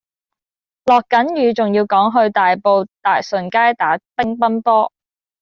[0.85, 4.91] 落緊雨仲要趕住去大埔大順街打乒乓波